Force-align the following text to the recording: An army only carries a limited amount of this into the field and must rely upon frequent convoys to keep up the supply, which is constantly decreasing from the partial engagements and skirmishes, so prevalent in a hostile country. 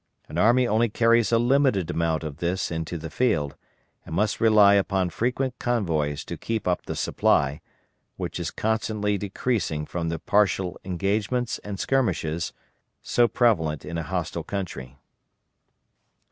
An 0.27 0.39
army 0.39 0.67
only 0.67 0.89
carries 0.89 1.31
a 1.31 1.37
limited 1.37 1.91
amount 1.91 2.23
of 2.23 2.37
this 2.37 2.71
into 2.71 2.97
the 2.97 3.11
field 3.11 3.55
and 4.03 4.15
must 4.15 4.41
rely 4.41 4.73
upon 4.73 5.11
frequent 5.11 5.59
convoys 5.59 6.25
to 6.25 6.37
keep 6.37 6.67
up 6.67 6.87
the 6.87 6.95
supply, 6.95 7.61
which 8.17 8.39
is 8.39 8.49
constantly 8.49 9.19
decreasing 9.19 9.85
from 9.85 10.09
the 10.09 10.17
partial 10.17 10.79
engagements 10.83 11.59
and 11.59 11.79
skirmishes, 11.79 12.51
so 13.03 13.27
prevalent 13.27 13.85
in 13.85 13.99
a 13.99 14.01
hostile 14.01 14.41
country. 14.43 14.97